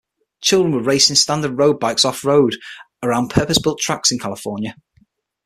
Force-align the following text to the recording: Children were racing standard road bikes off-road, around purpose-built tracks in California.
Children 0.41 0.73
were 0.73 0.81
racing 0.81 1.15
standard 1.15 1.59
road 1.59 1.79
bikes 1.79 2.05
off-road, 2.05 2.55
around 3.03 3.29
purpose-built 3.29 3.77
tracks 3.79 4.11
in 4.11 4.17
California. 4.17 4.75